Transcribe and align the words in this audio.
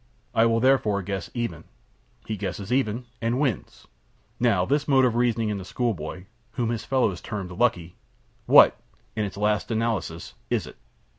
I 0.33 0.47
will 0.47 0.59
therefore 0.59 1.03
guess 1.03 1.29
even'; 1.35 1.65
he 2.25 2.35
guesses 2.35 2.73
even, 2.73 3.05
and 3.21 3.39
wins. 3.39 3.85
Now 4.39 4.65
this 4.65 4.87
mode 4.87 5.05
of 5.05 5.13
reasoning 5.15 5.49
in 5.49 5.59
the 5.59 5.63
school 5.63 5.93
boy, 5.93 6.25
whom 6.53 6.69
his 6.71 6.83
fellows 6.83 7.21
termed 7.21 7.51
'Lucky,' 7.51 7.95
what, 8.47 8.75
in 9.15 9.25
its 9.25 9.37
last 9.37 9.69
analysis, 9.69 10.33
is 10.49 10.65
it?" 10.65 10.77